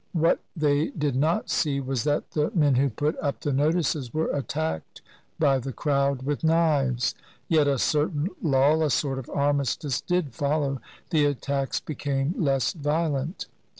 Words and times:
(What 0.13 0.39
they 0.55 0.87
did 0.87 1.15
not 1.15 1.51
see 1.51 1.79
was 1.79 2.05
that 2.05 2.31
the 2.31 2.49
men 2.55 2.73
who 2.73 2.89
put 2.89 3.15
up 3.19 3.39
the 3.41 3.53
notices 3.53 4.11
were 4.11 4.31
attacked 4.35 5.03
by 5.37 5.59
the 5.59 5.71
crowd 5.71 6.23
with 6.23 6.43
knives.) 6.43 7.13
Yet 7.47 7.67
a 7.67 7.77
certain 7.77 8.29
lull, 8.41 8.81
a 8.81 8.89
sort 8.89 9.19
of 9.19 9.29
armistice, 9.29 10.01
did 10.01 10.33
follow; 10.33 10.81
the 11.11 11.25
attacks 11.25 11.79
became 11.79 12.33
less 12.35 12.73
violent. 12.73 13.45